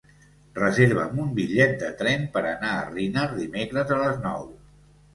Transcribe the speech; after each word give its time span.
Reserva'm 0.59 1.19
un 1.25 1.27
bitllet 1.41 1.77
de 1.85 1.91
tren 2.01 2.27
per 2.39 2.45
anar 2.55 2.75
a 2.81 2.91
Riner 2.91 3.31
dimecres 3.39 3.97
a 3.99 4.05
les 4.05 4.23
nou. 4.29 4.53